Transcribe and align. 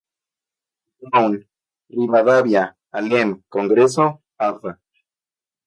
Brown, 1.01 1.33
Rivadavia, 1.95 2.63
Alem, 2.97 3.29
Congreso, 3.55 4.05
Avda. 4.51 4.79